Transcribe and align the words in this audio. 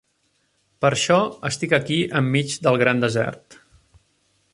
Per 0.85 0.89
això, 0.95 1.17
estic 1.49 1.75
aquí 1.79 1.99
enmig 2.21 2.57
del 2.69 2.79
gran 2.85 3.05
desert. 3.05 3.59